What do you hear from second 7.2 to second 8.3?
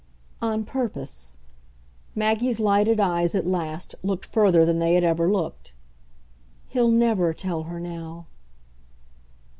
tell her now."